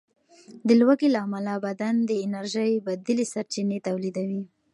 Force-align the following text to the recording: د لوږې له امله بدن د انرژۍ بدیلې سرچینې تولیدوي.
د 0.67 0.69
لوږې 0.79 1.07
له 1.13 1.19
امله 1.25 1.53
بدن 1.65 1.95
د 2.09 2.11
انرژۍ 2.25 2.71
بدیلې 2.85 3.25
سرچینې 3.33 3.77
تولیدوي. 3.87 4.43